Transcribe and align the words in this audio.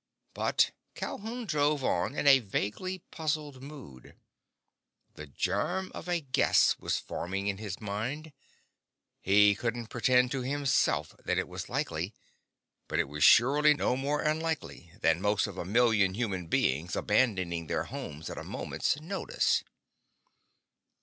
But 0.33 0.71
Calhoun 0.95 1.45
drove 1.45 1.83
on 1.83 2.17
in 2.17 2.25
a 2.25 2.39
vaguely 2.39 2.97
puzzled 3.11 3.61
mood. 3.61 4.15
The 5.13 5.27
germ 5.27 5.91
of 5.93 6.09
a 6.09 6.19
guess 6.21 6.75
was 6.79 6.97
forming 6.97 7.45
in 7.45 7.59
his 7.59 7.79
mind. 7.79 8.33
He 9.19 9.53
couldn't 9.53 9.91
pretend 9.91 10.31
to 10.31 10.41
himself 10.41 11.15
that 11.23 11.37
it 11.37 11.47
was 11.47 11.69
likely, 11.69 12.15
but 12.87 12.97
it 12.97 13.07
was 13.09 13.23
surely 13.23 13.75
no 13.75 13.95
more 13.95 14.23
unlikely 14.23 14.91
than 15.01 15.21
most 15.21 15.45
of 15.45 15.59
a 15.59 15.65
million 15.65 16.15
human 16.15 16.47
beings 16.47 16.95
abandoning 16.95 17.67
their 17.67 17.83
homes 17.83 18.27
at 18.27 18.39
a 18.39 18.43
moment's 18.43 18.99
notice. 18.99 19.63